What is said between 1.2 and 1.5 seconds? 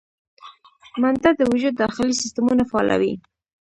د